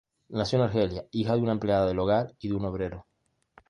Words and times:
Nació 0.29 0.57
en 0.57 0.63
Argelia, 0.63 1.05
hija 1.11 1.35
de 1.35 1.43
una 1.43 1.51
empleada 1.51 1.85
del 1.85 1.99
hogar 1.99 2.33
y 2.39 2.47
de 2.49 2.55
un 2.55 2.65
obrero. 2.65 3.05